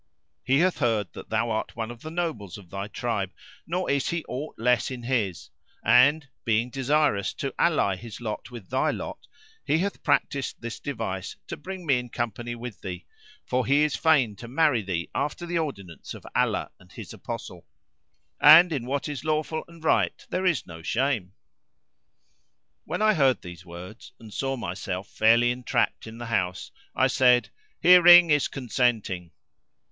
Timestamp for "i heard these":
23.03-23.67